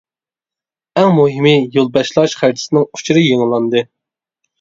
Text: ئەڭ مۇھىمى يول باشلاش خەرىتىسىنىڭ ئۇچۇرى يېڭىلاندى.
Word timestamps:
ئەڭ 1.01 1.09
مۇھىمى 1.17 1.51
يول 1.75 1.91
باشلاش 1.97 2.33
خەرىتىسىنىڭ 2.39 2.87
ئۇچۇرى 2.99 3.23
يېڭىلاندى. 3.27 3.85